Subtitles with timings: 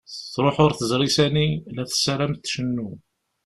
[0.33, 2.89] Truḥ ur teẓri sani, la tessaram tcennu.